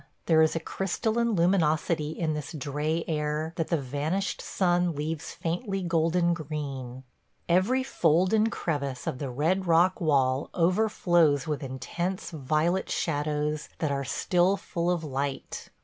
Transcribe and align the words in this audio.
There 0.25 0.41
is 0.41 0.55
a 0.55 0.59
crystalline 0.59 1.33
luminosity 1.33 2.09
in 2.09 2.33
this 2.33 2.53
dray 2.53 3.03
air 3.07 3.53
that 3.55 3.67
the 3.67 3.77
vanished 3.77 4.41
sun 4.41 4.95
leaves 4.95 5.31
faintly 5.35 5.83
golden 5.83 6.33
green. 6.33 7.03
Every 7.47 7.83
fold 7.83 8.33
and 8.33 8.51
crevice 8.51 9.05
of 9.05 9.19
the 9.19 9.29
red 9.29 9.67
rock 9.67 10.01
wall 10.01 10.49
over 10.55 10.89
flows 10.89 11.45
with 11.45 11.61
intense 11.61 12.31
violet 12.31 12.89
shadows 12.89 13.69
that 13.77 14.07
still 14.07 14.53
are 14.53 14.57
full 14.57 14.89
of 14.89 15.03
light. 15.03 15.69